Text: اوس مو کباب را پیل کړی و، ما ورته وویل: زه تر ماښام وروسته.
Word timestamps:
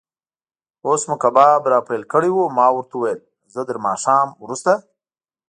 اوس 0.85 1.01
مو 1.09 1.15
کباب 1.23 1.61
را 1.71 1.79
پیل 1.87 2.03
کړی 2.11 2.29
و، 2.33 2.39
ما 2.57 2.67
ورته 2.73 2.95
وویل: 2.97 3.19
زه 3.53 3.61
تر 3.67 3.77
ماښام 3.85 4.27
وروسته. 4.43 4.71